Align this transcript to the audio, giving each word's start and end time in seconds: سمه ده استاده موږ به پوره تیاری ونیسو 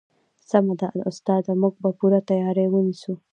سمه 0.49 0.73
ده 0.79 0.87
استاده 1.09 1.51
موږ 1.61 1.73
به 1.81 1.89
پوره 1.99 2.19
تیاری 2.29 2.65
ونیسو 2.69 3.11